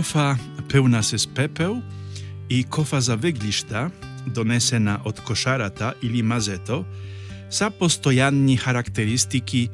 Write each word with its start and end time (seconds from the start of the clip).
kofa 0.00 0.36
pełna 0.68 1.02
se 1.02 1.18
z 1.18 1.26
pepeł 1.26 1.82
i 2.48 2.64
kofa 2.64 3.00
zawygliszta, 3.00 3.90
donesena 4.26 5.04
od 5.04 5.20
koszarata 5.20 5.92
ili 6.02 6.22
mazeto, 6.22 6.84
sa 7.50 7.70
postojanni 7.70 8.56
charakterystyki 8.56 9.68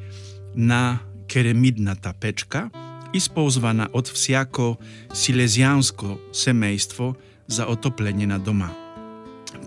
na 0.55 0.99
keremidna 1.27 1.95
tapeczka 1.95 2.69
i 3.13 3.21
spouzwana 3.21 3.91
od 3.91 4.09
wsiako 4.09 4.77
silezjansko 5.13 6.17
semejstwo 6.31 7.15
za 7.47 7.67
otoplenie 7.67 8.27
na 8.27 8.39
doma. 8.39 8.69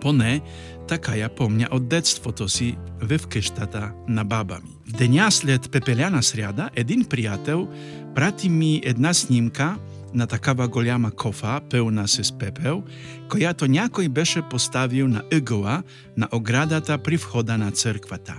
Pone 0.00 0.40
takaja 0.86 1.28
pomnia 1.28 1.70
od 1.70 1.88
detstwo 1.88 2.32
tosi 2.32 2.76
wywkysztata 3.00 3.92
na 4.08 4.24
babami. 4.24 4.76
W 4.86 4.92
dnia 4.92 5.30
sled 5.30 5.68
pepeliana 5.68 6.22
sriada, 6.22 6.70
edin 6.74 7.04
prijateł 7.04 7.68
prati 8.14 8.50
mi 8.50 8.80
jedna 8.84 9.14
snimka– 9.14 9.76
на 10.14 10.26
такава 10.26 10.68
голяма 10.68 11.10
кофа, 11.10 11.60
пеуна 11.70 12.08
се 12.08 12.24
с 12.24 12.32
пепел, 12.32 12.82
којато 13.28 13.68
някој 13.68 14.08
беше 14.08 14.42
поставил 14.42 15.08
на 15.08 15.22
ъгола 15.32 15.82
на 16.16 16.28
оградата 16.32 16.98
при 16.98 17.16
входа 17.16 17.58
на 17.58 17.70
црквата. 17.70 18.34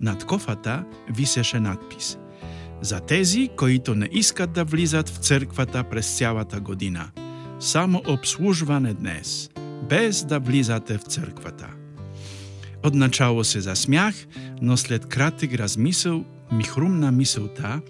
Над 0.00 0.24
кофата 0.24 0.84
висеше 1.10 1.60
надпис 1.60 2.18
За 2.82 3.00
тези, 3.00 3.50
които 3.56 3.94
не 3.94 4.08
искат 4.12 4.52
да 4.52 4.64
влизат 4.64 5.08
в 5.08 5.16
црквата 5.16 5.84
през 5.84 6.18
цялата 6.18 6.60
година. 6.60 7.10
Само 7.60 8.02
обслужване 8.08 8.94
днес, 8.94 9.50
без 9.88 10.24
да 10.24 10.38
влизате 10.40 10.98
в 10.98 11.02
црквата. 11.02 11.68
Одначало 12.82 13.44
се 13.44 13.60
засмях, 13.60 14.14
но 14.62 14.76
след 14.76 15.06
кратък 15.06 15.54
размисъл 15.54 16.24
ми 16.52 16.64
хрумна 16.64 17.12
мисълта, 17.12 17.80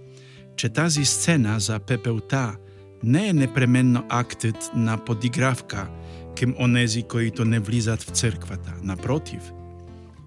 че 0.57 0.69
тази 0.69 1.05
сцена 1.05 1.61
за 1.61 1.79
пепелта 1.79 2.57
не 3.05 3.29
е 3.29 3.33
непременно 3.33 4.05
актът 4.09 4.71
на 4.75 5.05
подигравка 5.05 5.89
кем 6.37 6.55
онези 6.59 7.03
които 7.03 7.45
не 7.45 7.59
влизат 7.59 8.03
в 8.03 8.11
црквата. 8.11 8.73
Напротив, 8.83 9.53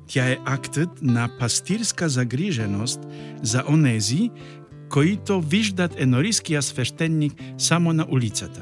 тя 0.07 0.29
е 0.29 0.37
актът 0.45 1.01
на 1.01 1.29
пастирска 1.39 2.09
загриженост 2.09 2.99
за 3.41 3.63
онези, 3.69 4.29
които 4.89 5.41
виждат 5.41 5.99
енориския 5.99 6.61
свещеник 6.61 7.33
само 7.57 7.93
на 7.93 8.05
улицата. 8.09 8.61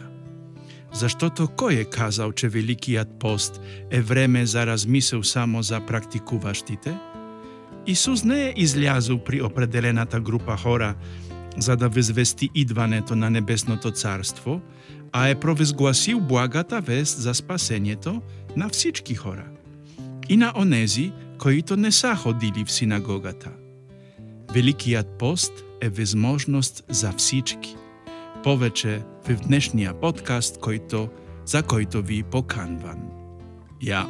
Заштото 0.94 1.47
кој 1.47 1.81
е 1.81 1.86
казал, 1.86 2.31
че 2.31 2.50
Великият 2.50 3.19
пост 3.19 3.61
е 3.91 4.02
време 4.02 4.45
за 4.45 4.66
размисъл 4.66 5.23
само 5.23 5.64
за 5.64 5.81
практикуващите? 5.86 6.97
Исус 7.88 8.23
не 8.23 8.45
е 8.45 8.53
излязол 8.58 9.19
при 9.23 9.41
определената 9.41 10.19
група 10.19 10.58
хора 10.58 10.95
за 11.58 11.76
да 11.76 11.90
везвести 11.90 12.50
идването 12.56 13.16
на 13.16 13.30
Небесното 13.30 13.92
Царство, 13.92 14.62
а 15.12 15.30
е 15.30 15.40
провезгласил 15.40 16.20
благата 16.20 16.82
вест 16.82 17.18
за 17.18 17.34
спасението 17.34 18.22
на 18.56 18.70
всички 18.70 19.16
хора. 19.16 19.46
И 20.30 20.38
на 20.38 20.54
онези, 20.56 21.12
които 21.40 21.78
не 21.78 21.92
са 21.92 22.16
ходили 22.16 22.66
в 22.66 22.72
синагогата. 22.72 23.52
Великият 24.54 25.08
пост 25.08 25.54
е 25.81 25.90
възможност 25.90 26.84
за 26.90 27.12
всички. 27.12 27.76
Повече 28.44 29.02
в 29.30 29.36
днешния 29.36 29.94
подкаст, 29.94 30.59
който, 30.59 31.09
за 31.46 31.64
който 31.64 32.02
ви 32.02 32.24
поканвам. 32.24 33.00
Ja, 33.81 34.04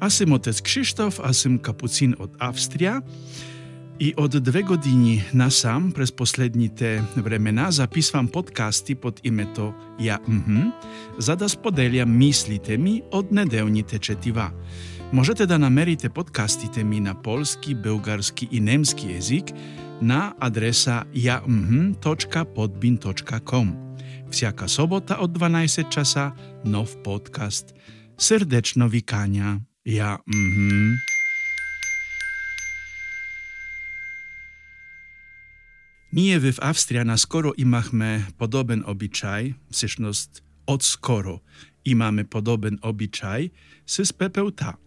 Аз 0.00 0.14
съм 0.14 0.32
отец 0.32 0.60
Кшиштоф, 0.60 1.20
аз 1.22 1.36
съм 1.36 1.58
капуцин 1.58 2.14
от 2.18 2.30
Австрия 2.38 3.02
и 4.00 4.14
от 4.16 4.42
две 4.42 4.62
години 4.62 5.24
насам, 5.34 5.92
през 5.92 6.12
последните 6.12 7.02
времена, 7.16 7.70
записвам 7.70 8.28
подкасти 8.28 8.94
под 8.94 9.20
името 9.24 9.74
Я 10.00 10.18
Мхм, 10.28 10.60
за 11.18 11.36
да 11.36 11.48
споделя 11.48 12.06
мислите 12.06 12.78
ми 12.78 13.02
от 13.12 13.32
неделните 13.32 13.98
четива. 13.98 14.50
Можете 15.12 15.46
да 15.46 15.58
намерите 15.58 16.08
подкастите 16.08 16.84
ми 16.84 17.00
на 17.00 17.22
полски, 17.22 17.74
български 17.74 18.48
и 18.52 18.60
немски 18.60 19.12
език 19.12 19.44
на 20.02 20.34
адреса 20.40 21.04
jamhm.podbin.com. 21.14 23.74
Всяка 24.30 24.68
собота 24.68 25.18
от 25.20 25.38
12 25.38 25.88
часа 25.88 26.32
нов 26.64 27.02
подкаст. 27.02 27.74
Сърдечно 28.18 28.88
виканя. 28.88 29.60
Ja, 29.85 30.19
mhm. 30.27 30.97
Nijewy 36.13 36.53
w 36.53 36.59
Austriana 36.59 37.17
skoro 37.17 37.53
imachme 37.53 38.25
podoben 38.37 38.83
obiczaj, 38.85 39.53
wsyszność 39.71 40.29
od 40.65 40.83
skoro 40.83 41.39
imamy 41.85 42.25
podoben 42.25 42.77
obiczaj, 42.81 43.51
sys 43.85 44.13
pepełta. 44.13 44.77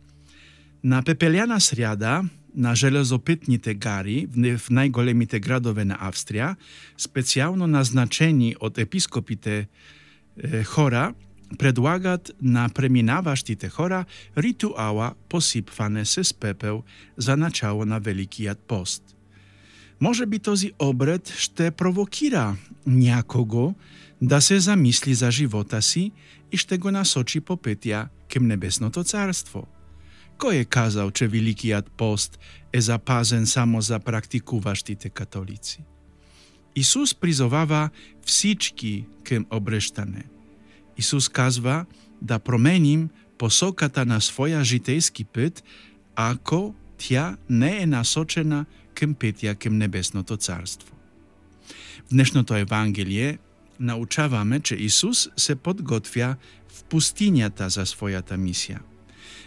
Na 0.83 1.03
pepeliana 1.03 1.61
sriada, 1.61 2.25
na 2.55 2.75
żelazopytni 2.75 3.59
te 3.59 3.75
gari, 3.75 4.27
w, 4.27 4.59
w 4.59 4.71
najgolemi 4.71 5.27
te 5.27 5.41
gradowe 5.41 5.85
na 5.85 6.01
Austria, 6.01 6.57
specjalno 6.97 7.67
naznaczeni 7.67 8.57
od 8.59 8.79
episkopite 8.79 9.67
e, 10.37 10.65
chora, 10.65 11.15
предлагат 11.58 12.32
на 12.42 12.70
преминаващите 12.70 13.70
хора 13.70 14.06
ритуала 14.38 15.14
посипване 15.30 16.06
се 16.06 16.24
с 16.24 16.34
пепел 16.34 16.84
за 17.18 17.38
начало 17.38 17.86
на 17.86 18.00
Великият 18.00 18.60
пост. 18.60 19.04
Може 20.02 20.26
би 20.26 20.40
този 20.40 20.72
обред 20.80 21.34
ще 21.38 21.72
провокира 21.72 22.58
някого 22.86 23.74
да 24.22 24.42
се 24.42 24.60
замисли 24.60 25.14
за 25.14 25.32
живота 25.32 25.82
си 25.82 26.12
и 26.52 26.58
ще 26.58 26.78
го 26.78 26.92
насочи 26.92 27.40
по 27.42 27.58
пътя 27.58 28.08
към 28.34 28.48
Небесното 28.48 29.04
царство. 29.04 29.68
Кой 30.38 30.56
е 30.56 30.66
казал, 30.66 31.12
че 31.12 31.28
Великият 31.28 31.92
пост 31.92 32.40
е 32.74 32.82
запазен 32.82 33.46
само 33.46 33.82
за 33.82 34.00
практикуващите 34.00 35.10
католици? 35.10 35.84
Исус 36.76 37.16
призовава 37.16 37.90
всички 38.26 39.06
към 39.24 39.46
обръщане – 39.52 40.33
Исус 40.98 41.30
казва 41.30 41.86
да 42.22 42.40
променим 42.40 43.10
посоката 43.38 44.06
на 44.06 44.20
своја 44.20 44.62
житејски 44.62 45.26
пет, 45.26 45.64
ако 46.16 46.76
тя 46.98 47.38
не 47.50 47.82
е 47.82 47.86
насочена 47.86 48.66
кем 48.94 49.16
петја 49.16 49.56
кем 49.56 49.78
Небесното 49.78 50.38
Царство. 50.38 50.96
В 52.06 52.10
днешното 52.12 52.56
Евангелие 52.56 53.38
научаваме, 53.80 54.60
че 54.60 54.76
Исус 54.76 55.30
се 55.38 55.56
подготвя 55.56 56.36
в 56.70 56.84
пустинята 56.84 57.70
за 57.70 57.86
својата 57.86 58.36
мисија. 58.36 58.80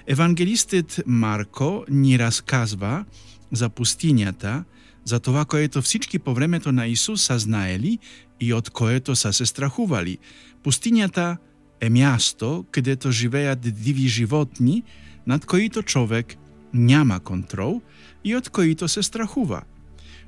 Евангелистът 0.06 1.03
Марко 1.06 1.84
ни 1.88 2.19
разказва 2.19 3.05
за 3.53 3.69
пустинята, 3.69 4.65
за 5.05 5.21
това, 5.21 5.44
което 5.44 5.83
всички 5.83 6.19
по 6.19 6.34
времето 6.34 6.72
на 6.72 6.87
Исус 6.87 7.22
са 7.22 7.38
знаели 7.38 7.99
и 8.41 8.53
од 8.53 8.71
което 8.71 9.16
са 9.16 9.33
се 9.33 9.47
страхували. 9.47 10.19
Пустињата 10.67 11.38
е 11.79 11.88
място 11.89 12.66
кадето 12.72 13.11
живеат 13.11 13.61
диви 13.61 14.07
животни, 14.11 14.83
над 15.25 15.45
коите 15.45 15.81
човек 15.81 16.35
няма 16.73 17.19
контрол 17.19 17.81
и 18.23 18.33
од 18.35 18.50
коите 18.51 18.88
се 18.91 19.00
страхува. 19.03 19.61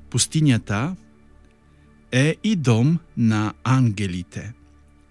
Пустињата 0.08 0.96
е 2.12 2.36
и 2.42 2.56
дом 2.56 2.96
на 3.16 3.52
ангелите, 3.64 4.54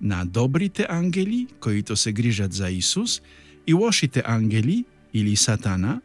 на 0.01 0.25
добрите 0.25 0.87
ангели, 0.89 1.45
коите 1.59 1.95
се 1.95 2.11
грижат 2.11 2.53
за 2.53 2.69
Исус, 2.69 3.21
и 3.67 3.73
лошите 3.73 4.23
ангели, 4.25 4.85
или 5.13 5.35
сатана, 5.35 6.01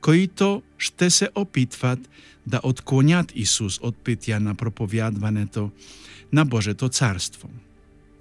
коите 0.00 0.60
ще 0.78 1.10
се 1.10 1.28
опитват 1.34 2.10
да 2.46 2.60
отклонят 2.62 3.32
Исус 3.34 3.80
од 3.80 3.96
петја 4.04 4.38
на 4.38 4.54
проповядването 4.54 5.70
на 6.32 6.44
Божето 6.44 6.88
царство. 6.88 7.48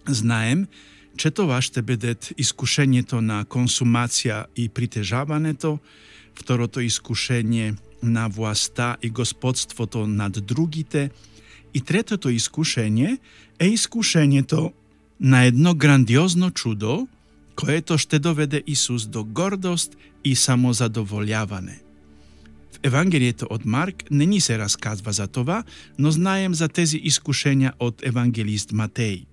Знаем, 0.09 0.67
че 1.17 1.31
това 1.31 1.63
ще 1.63 1.83
биде 1.83 2.17
искушението 2.39 3.21
на 3.21 3.45
консумација 3.45 4.47
и 4.57 4.69
притежаването, 4.69 5.79
второто 6.35 6.81
искушение 6.81 7.75
на 8.03 8.29
власта 8.29 8.97
и 9.03 9.11
господството 9.11 10.07
над 10.07 10.47
другите 10.47 11.11
и 11.75 11.81
третото 11.81 12.29
искушение 12.29 13.19
е 13.59 13.67
искушението 13.67 14.73
на 15.21 15.45
едно 15.45 15.75
грандиозно 15.75 16.51
чудо, 16.51 17.09
което 17.57 17.99
ще 17.99 18.19
доведе 18.19 18.63
Исус 18.67 19.07
до 19.07 19.25
гордост 19.25 19.97
и 20.25 20.37
самозадоволяване. 20.37 21.81
В 22.73 22.79
Евангелието 22.83 23.47
од 23.51 23.65
Марк 23.65 24.05
не 24.11 24.27
ни 24.27 24.41
се 24.41 24.59
разказва 24.59 25.13
за 25.13 25.27
това, 25.27 25.65
но 25.99 26.11
знаем 26.11 26.55
за 26.55 26.69
тези 26.69 26.97
искушения 26.97 27.73
од 27.79 28.03
евангелист 28.03 28.73
Матеј. 28.73 29.25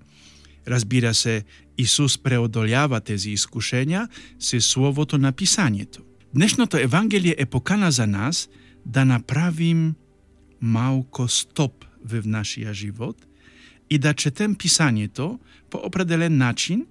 Разбира 0.68 1.14
се, 1.14 1.44
Исус 1.78 2.18
преодолјава 2.18 3.00
тези 3.04 3.32
искушенија 3.34 4.08
се 4.40 4.60
словото 4.62 5.18
на 5.18 5.32
писањето. 5.34 6.04
Днешното 6.34 6.78
Евангелие 6.78 7.36
е 7.38 7.46
покана 7.46 7.92
за 7.92 8.08
нас 8.08 8.50
да 8.86 9.06
направим 9.06 9.96
малко 10.62 11.28
стоп 11.28 11.86
в 12.06 12.22
нашия 12.26 12.74
живот 12.74 13.26
и 13.90 13.98
да 13.98 14.14
четем 14.14 14.56
писанието 14.56 15.40
по 15.70 15.78
определен 15.78 16.38
начин 16.38 16.86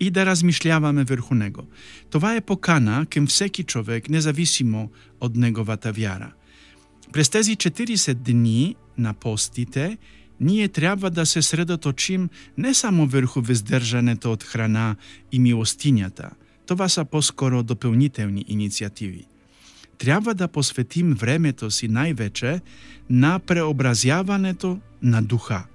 и 0.00 0.10
да 0.10 0.26
размишляваме 0.26 1.04
врху 1.04 1.34
него. 1.34 1.62
Това 2.10 2.34
е 2.34 2.40
покана 2.40 3.06
кем 3.06 3.26
всеки 3.26 3.62
човек, 3.62 4.08
независимо 4.08 4.90
од 5.20 5.36
неговата 5.36 5.92
вяра. 5.92 6.32
През 7.12 7.28
тези 7.28 7.56
40 7.56 8.14
дни 8.14 8.76
на 8.98 9.14
постите, 9.14 9.98
ние 10.41 10.67
треба 10.67 11.09
да 11.09 11.25
се 11.25 11.41
средоточим 11.41 12.29
не 12.57 12.73
само 12.73 13.05
врху 13.07 13.41
вездржането 13.41 14.31
од 14.31 14.43
храна 14.43 14.95
и 15.31 15.39
милостињата, 15.39 16.33
Това 16.65 16.89
са 16.89 17.05
поскоро 17.05 17.63
допълнителни 17.63 18.45
Треба 18.47 19.25
Трябва 19.97 20.33
да 20.33 20.47
посветим 20.47 21.13
времето 21.13 21.71
си 21.71 21.89
највече 21.89 22.61
на 23.09 23.39
преобразјавањето 23.39 24.79
на 25.01 25.21
духа. 25.21 25.65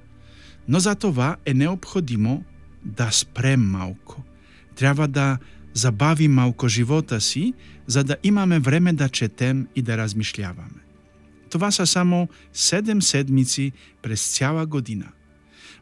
Но 0.69 0.81
за 0.81 0.95
това 0.95 1.37
е 1.47 1.55
необходимо 1.55 2.45
да 2.85 3.11
спрем 3.11 3.61
малко. 3.61 4.25
Трябва 4.77 5.09
да 5.09 5.39
забавим 5.75 6.33
малко 6.33 6.69
живота 6.69 7.21
си, 7.21 7.53
за 7.87 8.05
да 8.05 8.17
имаме 8.23 8.59
време 8.59 8.93
да 8.93 9.09
четем 9.09 9.69
и 9.77 9.83
да 9.83 9.97
размишляваме. 9.97 10.76
Tovasa 11.57 11.87
samo 11.87 12.29
sedem 12.53 13.01
sedmici 13.03 13.73
przez 14.03 14.31
cała 14.31 14.67
godzina. 14.67 15.13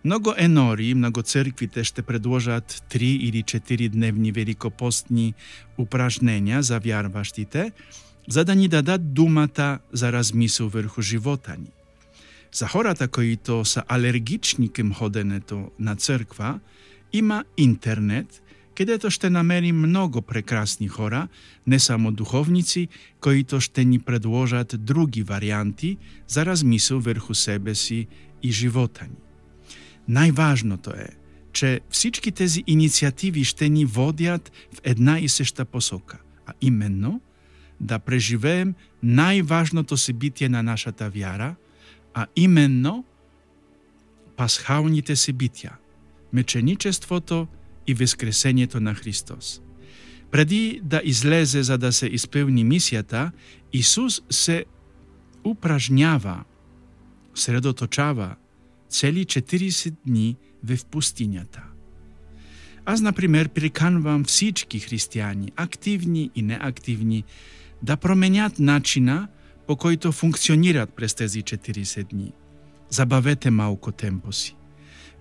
Mnogo 0.05 0.37
enorii, 0.37 0.95
mnogo 0.95 1.23
cerkwi 1.23 1.69
też 1.69 1.93
te 1.93 2.03
predłożat 2.03 2.89
3 2.89 2.99
ili 2.99 3.45
4 3.45 3.91
dnevni 3.91 4.33
wielkopostni 4.33 5.35
uprażnienia 5.77 6.63
za 6.63 6.81
wiarwaśtite, 6.81 7.71
zadani 8.29 8.69
dadat 8.69 9.13
dumata 9.13 9.79
zaraz 9.93 10.35
misu 10.35 10.71
wyrchu 10.71 11.03
żywotani. 11.03 11.71
Zachora 12.53 12.95
takoi 12.95 13.37
to 13.37 13.65
sa 13.65 13.83
alergicznikiem 13.87 14.95
chodene 14.95 15.41
to 15.41 15.71
na 15.79 15.97
cerkwa, 15.97 16.61
ima 17.13 17.43
internet– 17.57 18.43
кедето 18.75 19.11
ще 19.11 19.31
намери 19.31 19.73
много 19.73 20.23
прекрасни 20.23 20.89
хора, 20.89 21.29
не 21.67 21.79
само 21.79 22.13
духовници, 22.13 22.89
които 23.21 23.61
ще 23.61 23.85
ни 23.85 23.99
предложат 23.99 24.75
други 24.79 25.23
варианти 25.23 25.97
за 26.29 26.47
размисъл 26.47 27.01
върху 27.01 27.35
себе 27.35 27.75
си 27.75 28.07
и 28.43 28.53
живота 28.53 29.05
ни. 29.05 29.17
Най-важното 30.09 30.91
е, 30.91 31.09
че 31.53 31.81
всички 31.91 32.33
тези 32.33 32.65
инициативи 32.67 33.45
ще 33.45 33.69
ни 33.69 33.85
водят 33.85 34.53
в 34.75 34.81
една 34.85 35.19
и 35.19 35.29
съща 35.29 35.65
посока, 35.65 36.19
а 36.47 36.53
именно 36.61 37.21
да 37.81 37.99
преживеем 37.99 38.75
най-важното 39.03 39.97
събитие 39.97 40.49
на 40.49 40.63
нашата 40.63 41.11
вяра, 41.11 41.55
а 42.15 42.27
именно 42.37 43.05
пасхалните 44.37 45.17
събития, 45.17 45.73
меченичеството 46.33 47.47
и 47.87 47.95
воскресењето 47.95 48.81
на 48.81 48.95
Христос. 48.95 49.61
Преди 50.31 50.81
да 50.83 51.01
излезе 51.05 51.63
за 51.63 51.79
да 51.79 51.93
се 51.93 52.07
изпълни 52.07 52.65
мисијата, 52.65 53.31
Исус 53.73 54.23
се 54.31 54.65
упражњава, 55.45 56.45
средоточава 57.35 58.37
цели 58.89 59.25
40 59.25 59.95
дни 60.07 60.37
во 60.63 60.75
пустињата. 60.75 61.63
Аз, 62.85 63.01
например, 63.01 63.49
приканвам 63.49 64.25
всички 64.25 64.79
християни, 64.79 65.53
активни 65.57 66.31
и 66.35 66.43
неактивни, 66.43 67.25
да 67.83 67.97
променят 67.97 68.59
начина 68.59 69.29
по 69.67 69.77
който 69.77 70.13
функционират 70.13 70.93
през 70.93 71.15
тези 71.15 71.43
40 71.43 72.05
дни. 72.05 72.33
Забавете 72.91 73.51
малко 73.51 73.93
темпо 73.93 74.33
си. 74.33 74.57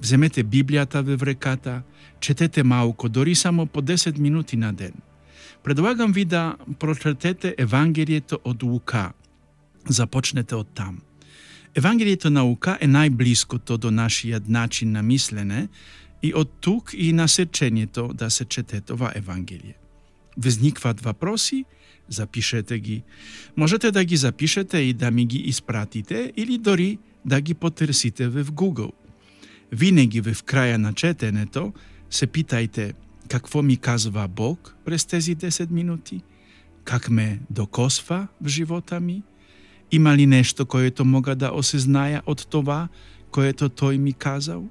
Вземете 0.01 0.44
Библијата 0.44 1.01
ве 1.01 1.16
вреката, 1.16 1.81
четете 2.19 2.63
малку, 2.63 3.10
дори 3.10 3.36
само 3.36 3.66
по 3.66 3.81
10 3.81 4.18
минути 4.18 4.57
на 4.57 4.74
ден. 4.74 4.94
Предлагам 5.63 6.12
ви 6.12 6.25
да 6.25 6.56
прочетете 6.80 7.56
Евангелието 7.57 8.40
од 8.44 8.63
Лука. 8.63 9.13
Започнете 9.90 10.56
од 10.56 10.68
там. 10.74 11.01
Евангелието 11.75 12.30
на 12.30 12.42
Лука 12.42 12.78
е 12.81 12.88
најблиското 12.88 13.78
до 13.78 13.92
нашиот 13.92 14.50
начин 14.50 14.92
на 14.92 15.04
мислене 15.04 15.68
и 16.22 16.34
од 16.34 16.50
тук 16.60 16.94
и 16.94 17.13
насечењето 17.13 18.13
да 18.13 18.30
се 18.30 18.46
чете 18.46 18.81
това 18.81 19.12
Евангелие. 19.16 19.75
Възникват 20.38 21.01
въпроси, 21.01 21.66
запишете 22.10 22.80
ги. 22.80 23.04
Можете 23.57 23.92
да 23.92 24.04
ги 24.04 24.18
запишете 24.18 24.78
и 24.78 24.94
да 24.94 25.12
ми 25.12 25.25
ги 25.25 25.38
изпратите 25.38 26.34
или 26.38 26.57
дори 26.57 26.98
да 27.25 27.42
ги 27.42 27.54
потърсите 27.54 28.28
в 28.28 28.46
Google. 28.46 28.92
Винаги 29.74 30.22
в 30.22 30.44
краја 30.46 30.78
на 30.78 30.94
четенето 30.94 31.74
се 32.10 32.28
питајте 32.28 32.94
какво 33.28 33.62
ми 33.62 33.78
казва 33.78 34.28
Бог 34.28 34.75
през 34.86 35.06
тези 35.06 35.36
10 35.36 35.72
минути, 35.72 36.22
как 36.84 37.10
ме 37.10 37.40
докосва 37.50 38.28
в 38.42 38.48
живота 38.48 39.00
ми, 39.00 39.24
има 39.92 40.18
ли 40.18 40.25
нешто 40.25 40.66
което 40.66 41.06
мога 41.06 41.36
да 41.36 41.52
осезная 41.54 42.22
од 42.25 42.48
това, 42.50 42.88
което 43.31 43.70
Той 43.70 43.98
ми 43.98 44.14
казал? 44.14 44.70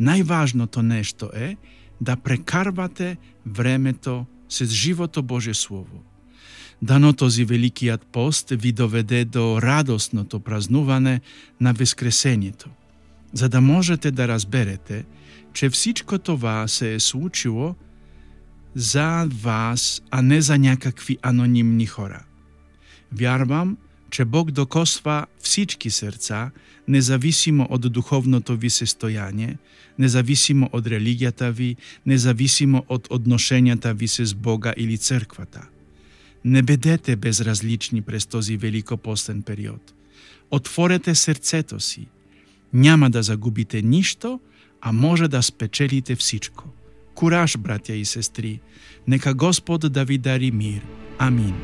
Најважното 0.00 0.82
нешто 0.82 1.30
е 1.34 1.56
да 2.00 2.16
прекарвате 2.16 3.16
времето 3.46 4.26
с 4.48 4.66
живото 4.66 5.22
Божје 5.22 5.52
Слово. 5.52 6.02
Дано 6.82 7.12
този 7.12 7.44
великият 7.44 8.06
пост 8.06 8.50
ви 8.50 8.72
доведе 8.72 9.24
до 9.24 9.62
радостното 9.62 10.40
празнуване 10.40 11.20
на 11.60 11.72
Воскресението– 11.72 12.68
за 13.36 13.48
да 13.48 13.60
можете 13.60 14.10
да 14.10 14.28
разберете, 14.28 15.04
че 15.52 15.70
всичко 15.70 16.18
това 16.18 16.68
се 16.68 16.94
е 16.94 17.00
случило 17.00 17.74
за 18.74 19.28
вас, 19.42 20.02
а 20.10 20.22
не 20.22 20.40
за 20.40 20.58
някакви 20.58 21.18
анонимни 21.22 21.86
хора. 21.86 22.24
Вярвам, 23.12 23.76
че 24.10 24.24
Бог 24.24 24.50
докосва 24.50 25.26
всички 25.38 25.90
сърца, 25.90 26.50
независимо 26.88 27.66
от 27.70 27.92
духовното 27.92 28.56
ви 28.56 28.70
състояние, 28.70 29.58
независимо 29.98 30.70
от 30.72 30.86
религията 30.86 31.52
ви, 31.52 31.76
независимо 32.06 32.84
от 32.88 33.08
отношенията 33.10 33.94
ви 33.94 34.08
с 34.08 34.34
Бога 34.34 34.74
или 34.76 34.98
църквата. 34.98 35.68
Не 36.44 36.62
бедете 36.62 37.16
безразлични 37.16 38.02
през 38.02 38.26
този 38.26 38.56
великопостен 38.56 39.42
период. 39.42 39.94
Отворете 40.50 41.14
сърцето 41.14 41.80
си– 41.80 42.06
Няма 42.72 43.10
да 43.10 43.22
загубите 43.22 43.82
ништо, 43.82 44.40
а 44.80 44.92
може 44.92 45.28
да 45.28 45.42
спечелите 45.42 46.16
всичко. 46.16 46.64
Кураж, 47.14 47.56
братја 47.56 47.92
и 47.92 48.04
сестри, 48.04 48.60
нека 49.08 49.34
Господ 49.34 49.92
да 49.92 50.04
ви 50.04 50.18
дари 50.18 50.50
мир. 50.50 50.82
Амин. 51.18 51.54